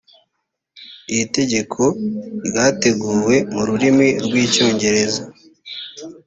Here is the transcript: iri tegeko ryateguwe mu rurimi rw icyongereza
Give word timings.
iri 1.11 1.25
tegeko 1.37 1.81
ryateguwe 2.47 3.35
mu 3.53 3.61
rurimi 3.67 4.07
rw 4.25 4.33
icyongereza 4.43 5.21